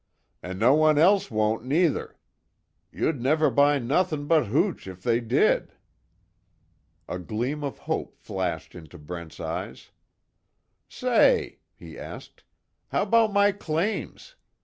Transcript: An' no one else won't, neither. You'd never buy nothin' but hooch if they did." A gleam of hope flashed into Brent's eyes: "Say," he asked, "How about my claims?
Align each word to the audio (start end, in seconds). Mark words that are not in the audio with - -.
An' 0.41 0.57
no 0.57 0.73
one 0.73 0.97
else 0.97 1.29
won't, 1.29 1.63
neither. 1.63 2.17
You'd 2.91 3.21
never 3.21 3.51
buy 3.51 3.77
nothin' 3.77 4.25
but 4.25 4.47
hooch 4.47 4.87
if 4.87 5.03
they 5.03 5.19
did." 5.19 5.73
A 7.07 7.19
gleam 7.19 7.63
of 7.63 7.77
hope 7.77 8.17
flashed 8.17 8.73
into 8.73 8.97
Brent's 8.97 9.39
eyes: 9.39 9.91
"Say," 10.89 11.59
he 11.75 11.99
asked, 11.99 12.43
"How 12.87 13.03
about 13.03 13.31
my 13.31 13.51
claims? 13.51 14.33